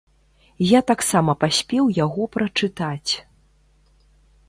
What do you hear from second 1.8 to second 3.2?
яго прачытаць.